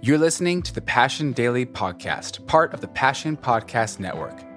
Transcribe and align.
You're 0.00 0.16
listening 0.16 0.62
to 0.62 0.72
the 0.72 0.80
Passion 0.80 1.32
Daily 1.32 1.66
Podcast, 1.66 2.46
part 2.46 2.72
of 2.72 2.80
the 2.80 2.86
Passion 2.86 3.36
Podcast 3.36 3.98
Network. 3.98 4.47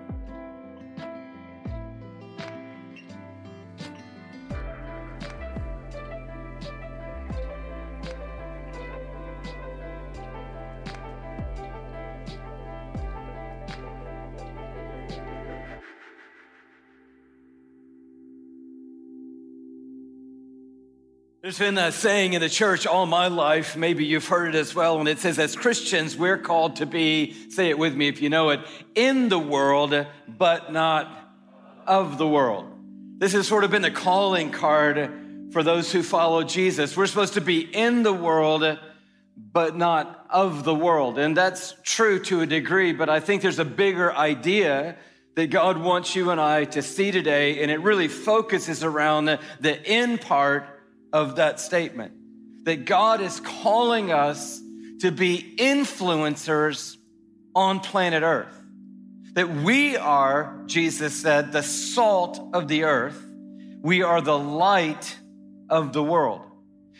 There's 21.41 21.57
been 21.57 21.79
a 21.79 21.91
saying 21.91 22.33
in 22.33 22.41
the 22.41 22.49
church 22.49 22.85
all 22.85 23.07
my 23.07 23.27
life, 23.27 23.75
maybe 23.75 24.05
you've 24.05 24.27
heard 24.27 24.53
it 24.53 24.59
as 24.59 24.75
well, 24.75 24.99
and 24.99 25.09
it 25.09 25.17
says, 25.17 25.39
as 25.39 25.55
Christians, 25.55 26.15
we're 26.15 26.37
called 26.37 26.75
to 26.75 26.85
be, 26.85 27.33
say 27.49 27.69
it 27.69 27.79
with 27.79 27.95
me 27.95 28.07
if 28.07 28.21
you 28.21 28.29
know 28.29 28.51
it, 28.51 28.59
in 28.93 29.27
the 29.27 29.39
world, 29.39 30.05
but 30.27 30.71
not 30.71 31.33
of 31.87 32.19
the 32.19 32.27
world. 32.27 32.71
This 33.17 33.33
has 33.33 33.47
sort 33.47 33.63
of 33.63 33.71
been 33.71 33.81
the 33.81 33.89
calling 33.89 34.51
card 34.51 35.49
for 35.51 35.63
those 35.63 35.91
who 35.91 36.03
follow 36.03 36.43
Jesus. 36.43 36.95
We're 36.95 37.07
supposed 37.07 37.33
to 37.33 37.41
be 37.41 37.61
in 37.61 38.03
the 38.03 38.13
world, 38.13 38.77
but 39.35 39.75
not 39.75 40.27
of 40.29 40.63
the 40.63 40.75
world. 40.75 41.17
And 41.17 41.35
that's 41.35 41.73
true 41.81 42.19
to 42.25 42.41
a 42.41 42.45
degree, 42.45 42.93
but 42.93 43.09
I 43.09 43.19
think 43.19 43.41
there's 43.41 43.57
a 43.57 43.65
bigger 43.65 44.13
idea 44.13 44.95
that 45.33 45.47
God 45.47 45.79
wants 45.79 46.15
you 46.15 46.29
and 46.29 46.39
I 46.39 46.65
to 46.65 46.83
see 46.83 47.09
today, 47.09 47.63
and 47.63 47.71
it 47.71 47.79
really 47.79 48.09
focuses 48.09 48.83
around 48.83 49.25
the 49.25 49.39
the 49.59 49.91
in 49.91 50.19
part 50.19 50.67
of 51.13 51.37
that 51.37 51.59
statement 51.59 52.13
that 52.63 52.85
God 52.85 53.21
is 53.21 53.39
calling 53.39 54.11
us 54.11 54.61
to 54.99 55.11
be 55.11 55.55
influencers 55.57 56.95
on 57.55 57.79
planet 57.79 58.23
Earth. 58.23 58.55
That 59.33 59.49
we 59.49 59.97
are, 59.97 60.61
Jesus 60.65 61.15
said, 61.15 61.51
the 61.51 61.63
salt 61.63 62.39
of 62.53 62.67
the 62.67 62.83
earth. 62.83 63.25
We 63.81 64.03
are 64.03 64.21
the 64.21 64.37
light 64.37 65.17
of 65.69 65.93
the 65.93 66.03
world. 66.03 66.41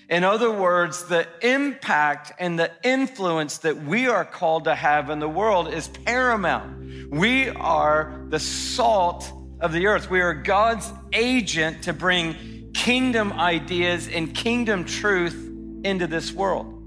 In 0.10 0.24
other 0.24 0.52
words, 0.52 1.06
the 1.06 1.28
impact 1.42 2.32
and 2.40 2.58
the 2.58 2.72
influence 2.84 3.60
that 3.60 3.84
we 3.84 4.08
are 4.08 4.26
called 4.26 4.64
to 4.64 4.76
have 4.76 5.10
in 5.10 5.20
the 5.20 5.30
world 5.30 5.74
is 5.74 5.88
paramount. 5.90 7.12
We 7.12 7.50
are 7.50 8.26
the 8.30 8.40
salt 8.40 9.32
of 9.60 9.74
the 9.74 9.88
earth. 9.88 10.10
We 10.10 10.22
are 10.22 10.34
God's 10.34 10.92
agent 11.14 11.84
to 11.84 11.94
bring 11.94 12.36
kingdom 12.82 13.32
ideas 13.34 14.08
and 14.08 14.34
kingdom 14.34 14.86
truth 14.86 15.36
into 15.84 16.08
this 16.08 16.32
world. 16.32 16.84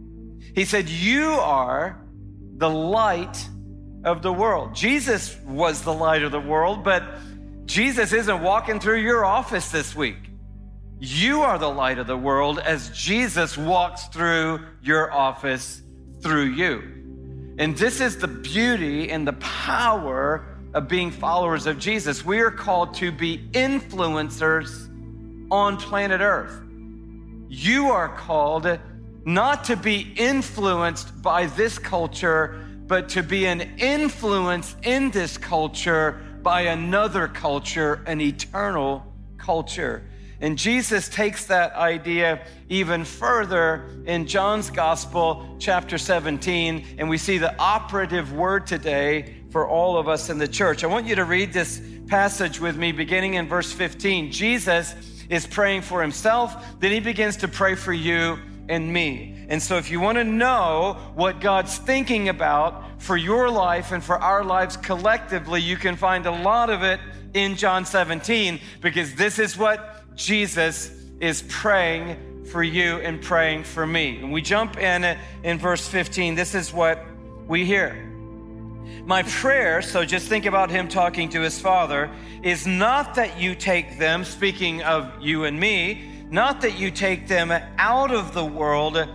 He 0.52 0.64
said, 0.64 0.88
You 0.88 1.30
are 1.34 2.00
the 2.56 2.68
light 2.68 3.48
of 4.02 4.20
the 4.20 4.32
world. 4.32 4.74
Jesus 4.74 5.38
was 5.46 5.82
the 5.82 5.92
light 5.92 6.24
of 6.24 6.32
the 6.32 6.40
world, 6.40 6.82
but 6.82 7.04
Jesus 7.64 8.12
isn't 8.12 8.42
walking 8.42 8.80
through 8.80 9.02
your 9.02 9.24
office 9.24 9.70
this 9.70 9.94
week. 9.94 10.16
You 10.98 11.42
are 11.42 11.58
the 11.58 11.70
light 11.70 11.98
of 11.98 12.08
the 12.08 12.16
world 12.16 12.58
as 12.58 12.90
Jesus 12.90 13.56
walks 13.56 14.06
through 14.08 14.66
your 14.82 15.12
office 15.12 15.80
through 16.22 16.46
you. 16.46 17.54
And 17.58 17.76
this 17.76 18.00
is 18.00 18.16
the 18.16 18.26
beauty 18.26 19.10
and 19.10 19.28
the 19.28 19.34
power 19.34 20.56
of 20.74 20.88
being 20.88 21.12
followers 21.12 21.66
of 21.68 21.78
Jesus. 21.78 22.24
We 22.24 22.40
are 22.40 22.50
called 22.50 22.94
to 22.94 23.12
be 23.12 23.48
influencers 23.52 24.90
on 25.54 25.76
planet 25.76 26.20
Earth. 26.20 26.60
You 27.48 27.92
are 27.92 28.08
called 28.08 28.66
not 29.24 29.62
to 29.64 29.76
be 29.76 30.12
influenced 30.16 31.22
by 31.22 31.46
this 31.46 31.78
culture, 31.78 32.58
but 32.88 33.08
to 33.10 33.22
be 33.22 33.46
an 33.46 33.60
influence 33.78 34.74
in 34.82 35.12
this 35.12 35.38
culture 35.38 36.20
by 36.42 36.62
another 36.62 37.28
culture, 37.28 38.02
an 38.06 38.20
eternal 38.20 39.06
culture. 39.38 40.02
And 40.40 40.58
Jesus 40.58 41.08
takes 41.08 41.46
that 41.46 41.72
idea 41.74 42.44
even 42.68 43.04
further 43.04 43.84
in 44.06 44.26
John's 44.26 44.70
Gospel, 44.70 45.56
chapter 45.60 45.98
17, 45.98 46.96
and 46.98 47.08
we 47.08 47.16
see 47.16 47.38
the 47.38 47.56
operative 47.60 48.32
word 48.32 48.66
today 48.66 49.36
for 49.50 49.68
all 49.68 49.96
of 49.96 50.08
us 50.08 50.30
in 50.30 50.38
the 50.38 50.48
church. 50.48 50.82
I 50.82 50.88
want 50.88 51.06
you 51.06 51.14
to 51.14 51.24
read 51.24 51.52
this 51.52 51.80
passage 52.08 52.58
with 52.58 52.76
me, 52.76 52.90
beginning 52.90 53.34
in 53.34 53.48
verse 53.48 53.72
15. 53.72 54.32
Jesus 54.32 55.13
is 55.28 55.46
praying 55.46 55.82
for 55.82 56.02
himself, 56.02 56.54
then 56.80 56.92
he 56.92 57.00
begins 57.00 57.36
to 57.38 57.48
pray 57.48 57.74
for 57.74 57.92
you 57.92 58.38
and 58.68 58.92
me. 58.92 59.46
And 59.48 59.62
so, 59.62 59.76
if 59.76 59.90
you 59.90 60.00
want 60.00 60.18
to 60.18 60.24
know 60.24 60.96
what 61.14 61.40
God's 61.40 61.76
thinking 61.76 62.28
about 62.28 63.02
for 63.02 63.16
your 63.16 63.50
life 63.50 63.92
and 63.92 64.02
for 64.02 64.16
our 64.16 64.42
lives 64.42 64.76
collectively, 64.76 65.60
you 65.60 65.76
can 65.76 65.96
find 65.96 66.26
a 66.26 66.30
lot 66.30 66.70
of 66.70 66.82
it 66.82 67.00
in 67.34 67.56
John 67.56 67.84
17 67.84 68.60
because 68.80 69.14
this 69.14 69.38
is 69.38 69.58
what 69.58 70.02
Jesus 70.16 70.90
is 71.20 71.42
praying 71.48 72.44
for 72.46 72.62
you 72.62 72.98
and 72.98 73.20
praying 73.20 73.64
for 73.64 73.86
me. 73.86 74.18
And 74.18 74.32
we 74.32 74.40
jump 74.40 74.78
in 74.78 75.18
in 75.42 75.58
verse 75.58 75.86
15. 75.86 76.34
This 76.34 76.54
is 76.54 76.72
what 76.72 77.04
we 77.46 77.64
hear. 77.64 78.13
My 79.06 79.22
prayer, 79.22 79.82
so 79.82 80.04
just 80.04 80.28
think 80.28 80.46
about 80.46 80.70
him 80.70 80.88
talking 80.88 81.28
to 81.30 81.40
his 81.40 81.60
father, 81.60 82.10
is 82.42 82.66
not 82.66 83.14
that 83.16 83.38
you 83.38 83.54
take 83.54 83.98
them, 83.98 84.24
speaking 84.24 84.82
of 84.82 85.12
you 85.20 85.44
and 85.44 85.58
me, 85.58 86.10
not 86.30 86.60
that 86.62 86.78
you 86.78 86.90
take 86.90 87.28
them 87.28 87.52
out 87.78 88.12
of 88.12 88.32
the 88.34 88.44
world, 88.44 89.06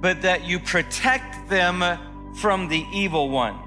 but 0.00 0.22
that 0.22 0.44
you 0.44 0.58
protect 0.58 1.48
them 1.48 1.98
from 2.34 2.68
the 2.68 2.84
evil 2.92 3.30
one. 3.30 3.58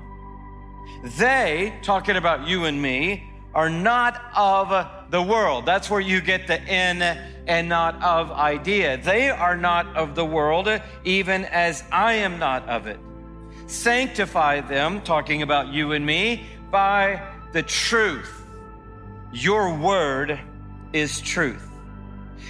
They, 1.18 1.74
talking 1.82 2.16
about 2.16 2.48
you 2.48 2.66
and 2.66 2.82
me, 2.82 3.30
are 3.54 3.70
not 3.70 4.22
of 4.36 5.12
the 5.12 5.22
world. 5.22 5.66
That's 5.66 5.90
where 5.90 6.00
you 6.00 6.22
get 6.22 6.48
the 6.48 6.62
in 6.64 7.02
and 7.02 7.68
not 7.68 8.02
of 8.02 8.32
idea. 8.32 8.98
They 8.98 9.30
are 9.30 9.58
not 9.58 9.88
of 9.96 10.16
the 10.16 10.26
world, 10.26 10.70
even 11.04 11.46
as 11.46 11.84
I 11.92 12.14
am 12.14 12.40
not 12.40 12.68
of 12.70 12.88
it. 12.88 13.00
Sanctify 13.72 14.62
them, 14.62 15.00
talking 15.00 15.44
about 15.44 15.70
you 15.70 15.94
and 15.94 16.06
me, 16.06 16.46
by 16.72 17.26
the 17.54 17.64
truth. 17.64 18.46
Your 19.32 19.74
word 19.74 20.38
is 20.92 21.22
truth. 21.22 21.66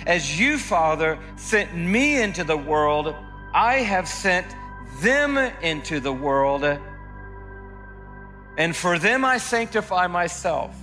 As 0.08 0.40
you, 0.40 0.58
Father, 0.58 1.20
sent 1.36 1.76
me 1.76 2.20
into 2.20 2.44
the 2.44 2.58
world, 2.58 3.14
I 3.54 3.82
have 3.82 4.08
sent 4.08 4.48
them 5.02 5.38
into 5.38 6.00
the 6.00 6.12
world. 6.12 6.66
And 8.58 8.76
for 8.76 8.98
them 8.98 9.24
I 9.24 9.38
sanctify 9.38 10.08
myself, 10.08 10.76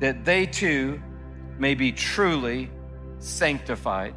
that 0.00 0.26
they 0.26 0.44
too 0.44 1.00
may 1.58 1.74
be 1.74 1.92
truly 1.92 2.70
sanctified. 3.20 4.14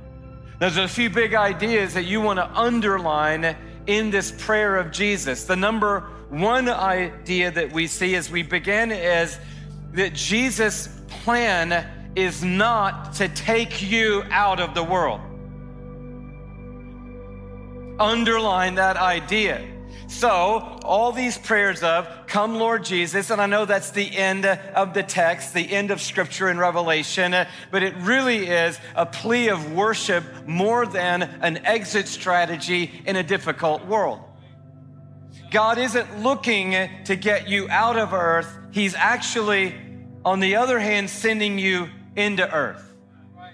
There's 0.60 0.76
a 0.76 0.88
few 0.90 1.10
big 1.10 1.34
ideas 1.34 1.94
that 1.94 2.04
you 2.04 2.20
want 2.20 2.40
to 2.40 2.52
underline 2.54 3.56
in 3.88 4.10
this 4.10 4.32
prayer 4.32 4.78
of 4.78 4.92
Jesus. 4.92 5.46
The 5.46 5.56
number 5.56 6.02
one 6.30 6.70
idea 6.70 7.52
that 7.52 7.72
we 7.72 7.88
see 7.88 8.16
as 8.16 8.30
we 8.30 8.44
begin 8.44 8.92
is 8.92 9.38
that 9.94 10.14
Jesus' 10.14 10.90
plan 11.08 11.88
is 12.16 12.44
not 12.44 13.14
to 13.14 13.28
take 13.30 13.82
you 13.82 14.24
out 14.30 14.60
of 14.60 14.74
the 14.74 14.84
world. 14.84 15.22
Underline 18.00 18.76
that 18.76 18.98
idea. 18.98 19.75
So, 20.08 20.80
all 20.84 21.12
these 21.12 21.38
prayers 21.38 21.82
of, 21.82 22.08
Come, 22.28 22.56
Lord 22.56 22.86
Jesus, 22.86 23.32
and 23.32 23.42
I 23.42 23.48
know 23.48 23.66
that's 23.66 23.92
the 23.92 24.16
end 24.16 24.46
of 24.46 24.94
the 24.94 25.04
text, 25.04 25.54
the 25.54 25.72
end 25.72 25.90
of 25.90 26.00
scripture 26.00 26.50
in 26.50 26.58
Revelation, 26.58 27.34
but 27.72 27.84
it 27.84 27.96
really 27.98 28.48
is 28.48 28.80
a 28.96 29.06
plea 29.06 29.50
of 29.50 29.74
worship 29.74 30.24
more 30.48 30.86
than 30.86 31.24
an 31.24 31.66
exit 31.66 32.08
strategy 32.08 32.92
in 33.06 33.16
a 33.16 33.24
difficult 33.24 33.86
world. 33.88 34.22
God 35.50 35.78
isn't 35.78 36.22
looking 36.22 36.90
to 37.06 37.16
get 37.16 37.50
you 37.50 37.68
out 37.70 37.98
of 37.98 38.14
earth, 38.14 38.48
He's 38.72 38.94
actually, 38.94 39.74
on 40.24 40.40
the 40.40 40.58
other 40.58 40.80
hand, 40.80 41.10
sending 41.10 41.58
you 41.58 41.90
into 42.16 42.50
earth. 42.54 42.94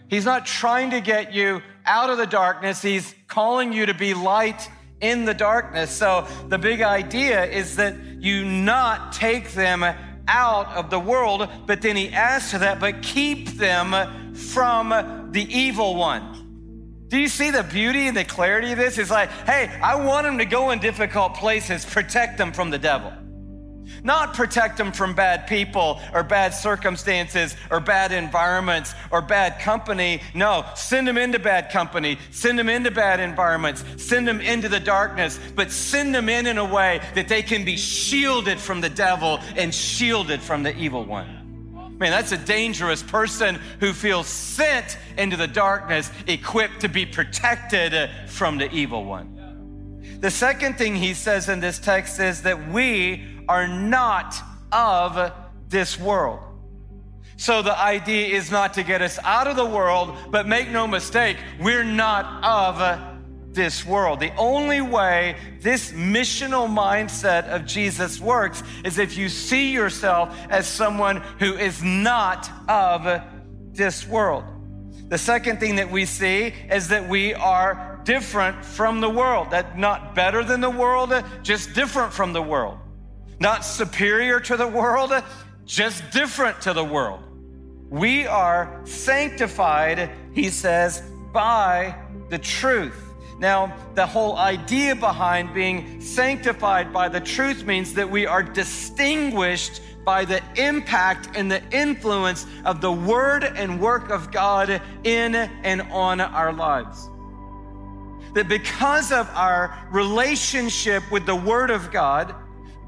He's 0.10 0.26
not 0.26 0.46
trying 0.46 0.92
to 0.92 1.02
get 1.02 1.34
you 1.34 1.62
out 1.86 2.10
of 2.10 2.18
the 2.18 2.28
darkness, 2.28 2.82
He's 2.82 3.16
calling 3.28 3.72
you 3.72 3.86
to 3.86 3.94
be 3.94 4.14
light 4.14 4.70
in 5.02 5.26
the 5.26 5.34
darkness. 5.34 5.92
So 5.92 6.28
the 6.48 6.58
big 6.58 6.82
idea 6.82 7.46
is 7.46 7.76
that 7.76 7.96
you 8.20 8.46
not 8.46 9.14
take 9.14 9.52
them 9.54 9.84
out 10.28 10.68
of 10.68 10.90
the 10.90 11.00
world, 11.00 11.50
but 11.66 11.82
then 11.82 11.96
he 11.96 12.10
adds 12.10 12.52
to 12.52 12.60
that, 12.60 12.80
but 12.80 13.02
keep 13.02 13.50
them 13.50 14.36
from 14.36 15.30
the 15.32 15.44
evil 15.58 15.96
one. 15.96 17.06
Do 17.08 17.20
you 17.20 17.28
see 17.28 17.52
the 17.52 17.64
beauty 17.64 18.08
and 18.08 18.16
the 18.16 18.24
clarity 18.24 18.72
of 18.72 18.78
this? 18.78 18.98
It's 18.98 19.12
like, 19.12 19.30
hey, 19.46 19.70
I 19.84 19.96
want 19.96 20.26
them 20.26 20.38
to 20.38 20.46
go 20.46 20.72
in 20.72 20.80
difficult 20.80 21.34
places, 21.34 21.84
protect 21.84 22.38
them 22.38 22.54
from 22.54 22.70
the 22.70 22.78
devil. 22.78 23.12
Not 24.04 24.34
protect 24.34 24.78
them 24.78 24.92
from 24.92 25.14
bad 25.14 25.48
people 25.48 26.00
or 26.14 26.24
bad 26.24 26.54
circumstances 26.54 27.56
or 27.70 27.80
bad 27.80 28.12
environments 28.12 28.94
or 29.12 29.22
bad 29.22 29.60
company. 29.60 30.22
No, 30.34 30.66
send 30.76 31.08
them 31.08 31.18
into 31.18 31.40
bad 31.40 31.70
company, 31.72 32.18
send 32.32 32.58
them 32.58 32.70
into 32.70 32.92
bad 32.92 33.20
environments, 33.20 33.84
send 33.98 34.28
them 34.28 34.42
into 34.42 34.70
the 34.70 34.80
darkness, 34.80 35.40
but 35.56 35.72
send 35.72 36.14
them 36.16 36.30
in 36.30 36.48
in 36.48 36.58
a 36.58 36.66
way 36.66 37.02
that 37.16 37.28
they 37.28 37.42
can 37.42 37.64
be 37.64 37.78
shielded 37.78 38.60
from 38.60 38.82
the 38.82 38.90
devil 38.90 39.40
and 39.56 39.74
shielded 39.74 40.42
from 40.42 40.64
the 40.64 40.76
evil 40.78 41.04
one. 41.04 41.42
Man, 42.02 42.10
that's 42.10 42.32
a 42.32 42.38
dangerous 42.38 43.04
person 43.04 43.60
who 43.80 43.94
feels 43.94 44.26
sent 44.26 44.98
into 45.20 45.38
the 45.38 45.48
darkness, 45.48 46.10
equipped 46.26 46.82
to 46.82 46.90
be 46.90 47.06
protected 47.06 48.10
from 48.28 48.58
the 48.58 48.72
evil 48.72 49.06
one. 49.06 49.38
The 50.20 50.32
second 50.32 50.80
thing 50.80 50.96
he 50.96 51.14
says 51.14 51.48
in 51.48 51.60
this 51.60 51.78
text 51.78 52.20
is 52.20 52.42
that 52.42 52.70
we 52.70 53.24
are 53.52 53.68
not 53.68 54.42
of 54.72 55.30
this 55.68 56.00
world. 56.00 56.40
So 57.36 57.62
the 57.62 57.78
idea 57.78 58.28
is 58.38 58.50
not 58.50 58.76
to 58.76 58.84
get 58.84 59.02
us 59.02 59.20
out 59.26 59.48
of 59.48 59.58
the 59.58 59.66
world, 59.66 60.16
but 60.30 60.48
make 60.48 60.70
no 60.70 60.88
mistake, 60.88 61.36
we're 61.60 61.84
not 61.84 62.46
of 62.46 63.54
this 63.54 63.86
world. 63.86 64.22
The 64.22 64.34
only 64.38 64.80
way 64.80 65.36
this 65.60 65.92
missional 65.92 66.70
mindset 66.70 67.50
of 67.50 67.66
Jesus 67.66 68.22
works 68.22 68.64
is 68.86 68.98
if 68.98 69.18
you 69.18 69.28
see 69.28 69.74
yourself 69.74 70.34
as 70.50 70.66
someone 70.66 71.18
who 71.40 71.58
is 71.58 71.84
not 71.84 72.50
of 72.70 73.22
this 73.74 74.08
world. 74.08 74.46
The 75.10 75.18
second 75.18 75.60
thing 75.60 75.76
that 75.76 75.92
we 75.92 76.06
see 76.06 76.54
is 76.72 76.88
that 76.88 77.10
we 77.10 77.34
are 77.34 78.00
different 78.06 78.64
from 78.64 79.02
the 79.02 79.10
world. 79.10 79.52
That 79.52 79.78
not 79.78 80.16
better 80.16 80.42
than 80.42 80.62
the 80.62 80.70
world, 80.70 81.12
just 81.44 81.74
different 81.74 82.14
from 82.14 82.32
the 82.32 82.42
world 82.42 82.78
not 83.42 83.66
superior 83.66 84.40
to 84.40 84.56
the 84.56 84.68
world, 84.68 85.12
just 85.66 86.10
different 86.12 86.62
to 86.62 86.74
the 86.74 86.84
world. 86.84 87.24
We 87.90 88.28
are 88.28 88.80
sanctified, 88.86 90.12
he 90.32 90.50
says, 90.50 91.02
by 91.34 91.96
the 92.30 92.38
truth. 92.38 92.96
Now, 93.40 93.76
the 93.96 94.06
whole 94.06 94.38
idea 94.38 94.96
behind 94.96 95.56
being 95.56 96.00
sanctified 96.00 96.94
by 96.94 97.10
the 97.10 97.20
truth 97.20 97.66
means 97.66 97.96
that 97.96 98.08
we 98.08 98.28
are 98.28 98.44
distinguished 98.44 99.82
by 100.06 100.24
the 100.24 100.42
impact 100.56 101.30
and 101.36 101.52
the 101.52 101.64
influence 101.72 102.46
of 102.64 102.80
the 102.80 102.92
word 102.92 103.44
and 103.44 103.82
work 103.82 104.12
of 104.12 104.32
God 104.32 104.80
in 105.04 105.34
and 105.34 105.82
on 105.92 106.22
our 106.22 106.54
lives. 106.54 107.10
That 108.36 108.48
because 108.48 109.12
of 109.12 109.28
our 109.34 109.76
relationship 109.92 111.12
with 111.12 111.26
the 111.26 111.36
word 111.36 111.72
of 111.72 111.92
God, 111.92 112.36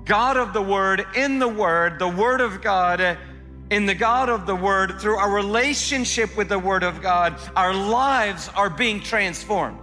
God 0.05 0.37
of 0.37 0.53
the 0.53 0.61
Word, 0.61 1.05
in 1.15 1.39
the 1.39 1.47
Word, 1.47 1.99
the 1.99 2.07
Word 2.07 2.41
of 2.41 2.61
God, 2.61 3.17
in 3.69 3.85
the 3.85 3.95
God 3.95 4.29
of 4.29 4.45
the 4.45 4.55
Word, 4.55 4.99
through 4.99 5.17
our 5.17 5.31
relationship 5.31 6.35
with 6.35 6.49
the 6.49 6.59
Word 6.59 6.83
of 6.83 7.01
God, 7.01 7.39
our 7.55 7.73
lives 7.73 8.49
are 8.55 8.69
being 8.69 8.99
transformed. 8.99 9.79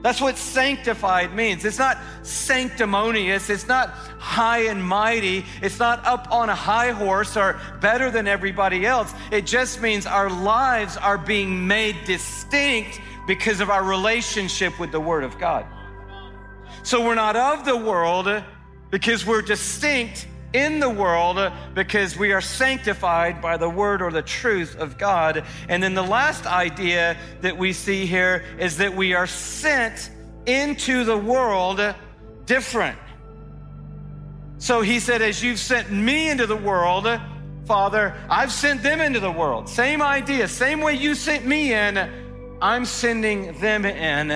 That's 0.00 0.20
what 0.20 0.36
sanctified 0.36 1.34
means. 1.34 1.64
It's 1.64 1.78
not 1.78 1.98
sanctimonious. 2.22 3.50
It's 3.50 3.66
not 3.66 3.90
high 4.18 4.66
and 4.66 4.82
mighty. 4.82 5.44
It's 5.60 5.80
not 5.80 6.04
up 6.06 6.30
on 6.30 6.48
a 6.48 6.54
high 6.54 6.92
horse 6.92 7.36
or 7.36 7.60
better 7.80 8.08
than 8.08 8.28
everybody 8.28 8.86
else. 8.86 9.12
It 9.32 9.44
just 9.44 9.82
means 9.82 10.06
our 10.06 10.30
lives 10.30 10.96
are 10.96 11.18
being 11.18 11.66
made 11.66 11.96
distinct 12.04 13.00
because 13.26 13.60
of 13.60 13.70
our 13.70 13.82
relationship 13.82 14.78
with 14.78 14.92
the 14.92 15.00
Word 15.00 15.24
of 15.24 15.36
God. 15.38 15.66
So 16.84 17.04
we're 17.04 17.16
not 17.16 17.34
of 17.34 17.64
the 17.64 17.76
world, 17.76 18.28
because 18.90 19.26
we're 19.26 19.42
distinct 19.42 20.26
in 20.52 20.80
the 20.80 20.88
world 20.88 21.52
because 21.74 22.16
we 22.16 22.32
are 22.32 22.40
sanctified 22.40 23.42
by 23.42 23.56
the 23.56 23.68
word 23.68 24.00
or 24.00 24.10
the 24.10 24.22
truth 24.22 24.76
of 24.76 24.96
God. 24.96 25.44
And 25.68 25.82
then 25.82 25.94
the 25.94 26.02
last 26.02 26.46
idea 26.46 27.16
that 27.42 27.56
we 27.56 27.72
see 27.72 28.06
here 28.06 28.44
is 28.58 28.78
that 28.78 28.94
we 28.94 29.14
are 29.14 29.26
sent 29.26 30.10
into 30.46 31.04
the 31.04 31.16
world 31.16 31.80
different. 32.46 32.98
So 34.58 34.80
he 34.80 35.00
said, 35.00 35.22
As 35.22 35.42
you've 35.42 35.58
sent 35.58 35.90
me 35.90 36.30
into 36.30 36.46
the 36.46 36.56
world, 36.56 37.06
Father, 37.66 38.14
I've 38.30 38.50
sent 38.50 38.82
them 38.82 39.00
into 39.00 39.20
the 39.20 39.30
world. 39.30 39.68
Same 39.68 40.00
idea, 40.00 40.48
same 40.48 40.80
way 40.80 40.94
you 40.94 41.14
sent 41.14 41.46
me 41.46 41.74
in, 41.74 42.58
I'm 42.62 42.86
sending 42.86 43.60
them 43.60 43.84
in. 43.84 44.30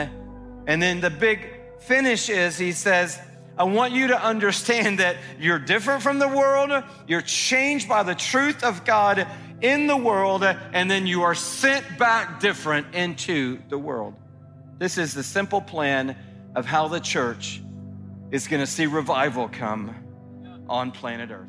And 0.66 0.82
then 0.82 1.00
the 1.00 1.10
big 1.10 1.48
finish 1.81 2.28
is, 2.28 2.58
he 2.58 2.72
says, 2.72 3.19
I 3.58 3.64
want 3.64 3.93
you 3.93 4.08
to 4.08 4.22
understand 4.22 4.99
that 4.99 5.16
you're 5.38 5.58
different 5.58 6.02
from 6.02 6.19
the 6.19 6.28
world, 6.28 6.84
you're 7.06 7.20
changed 7.20 7.88
by 7.88 8.02
the 8.02 8.14
truth 8.14 8.64
of 8.64 8.84
God 8.84 9.26
in 9.60 9.87
the 9.87 9.96
world, 9.96 10.43
and 10.43 10.90
then 10.90 11.06
you 11.06 11.22
are 11.22 11.34
sent 11.34 11.99
back 11.99 12.40
different 12.40 12.94
into 12.94 13.58
the 13.69 13.78
world. 13.78 14.14
This 14.78 14.99
is 14.99 15.14
the 15.14 15.22
simple 15.22 15.60
plan 15.60 16.16
of 16.56 16.66
how 16.66 16.88
the 16.88 17.00
church 17.00 17.62
is 18.31 18.49
going 18.49 18.60
to 18.60 18.66
see 18.66 18.87
revival 18.87 19.49
come 19.49 19.94
on 20.69 20.90
planet 20.90 21.31
Earth. 21.31 21.48